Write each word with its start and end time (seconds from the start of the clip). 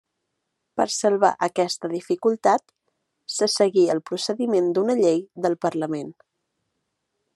Per 0.79 0.85
salvar 0.93 1.29
aquesta 1.47 1.91
dificultat 1.91 2.73
se 3.35 3.49
seguí 3.59 3.85
el 3.97 4.01
procediment 4.11 4.73
d'una 4.79 4.97
llei 5.03 5.23
del 5.45 5.59
Parlament. 5.67 6.11